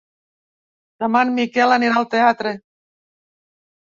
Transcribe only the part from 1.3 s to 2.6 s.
Miquel anirà al teatre.